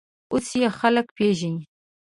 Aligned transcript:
اوس 0.31 0.47
یې 0.59 0.67
خلک 0.79 1.07
پېژني. 1.17 1.63